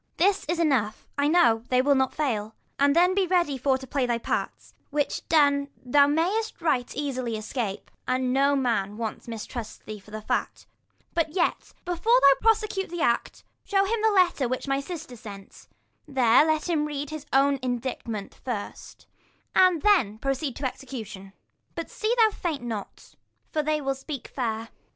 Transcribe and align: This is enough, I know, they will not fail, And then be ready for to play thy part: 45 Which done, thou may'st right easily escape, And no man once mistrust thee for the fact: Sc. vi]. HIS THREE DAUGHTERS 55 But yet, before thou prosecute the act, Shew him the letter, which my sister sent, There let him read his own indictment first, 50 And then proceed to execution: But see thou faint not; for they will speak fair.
This 0.17 0.45
is 0.49 0.57
enough, 0.59 1.05
I 1.15 1.27
know, 1.27 1.61
they 1.69 1.79
will 1.79 1.93
not 1.93 2.15
fail, 2.15 2.55
And 2.79 2.95
then 2.95 3.13
be 3.13 3.27
ready 3.27 3.55
for 3.55 3.77
to 3.77 3.85
play 3.85 4.07
thy 4.07 4.17
part: 4.17 4.49
45 4.49 4.75
Which 4.89 5.27
done, 5.29 5.67
thou 5.77 6.07
may'st 6.07 6.59
right 6.59 6.91
easily 6.95 7.37
escape, 7.37 7.91
And 8.07 8.33
no 8.33 8.55
man 8.55 8.97
once 8.97 9.27
mistrust 9.27 9.85
thee 9.85 9.99
for 9.99 10.09
the 10.09 10.23
fact: 10.23 10.61
Sc. 10.61 10.65
vi]. 10.65 10.65
HIS 10.65 10.65
THREE 10.65 11.05
DAUGHTERS 11.05 11.33
55 11.35 11.35
But 11.35 11.35
yet, 11.35 11.73
before 11.85 12.19
thou 12.19 12.41
prosecute 12.41 12.89
the 12.89 13.01
act, 13.01 13.43
Shew 13.63 13.85
him 13.85 14.01
the 14.01 14.09
letter, 14.11 14.47
which 14.47 14.67
my 14.67 14.79
sister 14.79 15.15
sent, 15.15 15.67
There 16.07 16.47
let 16.47 16.67
him 16.67 16.85
read 16.85 17.11
his 17.11 17.27
own 17.31 17.59
indictment 17.61 18.33
first, 18.33 19.05
50 19.53 19.59
And 19.63 19.81
then 19.83 20.17
proceed 20.17 20.55
to 20.55 20.65
execution: 20.65 21.33
But 21.75 21.91
see 21.91 22.11
thou 22.17 22.31
faint 22.31 22.63
not; 22.63 23.13
for 23.51 23.61
they 23.61 23.79
will 23.79 23.93
speak 23.93 24.29
fair. 24.29 24.69